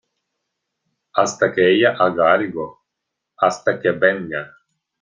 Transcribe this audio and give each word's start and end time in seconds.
hasta 1.13 1.53
que 1.53 1.75
ella 1.75 1.95
haga 1.99 2.33
algo, 2.33 2.83
hasta 3.37 3.79
que 3.79 3.91
venga 3.91 4.57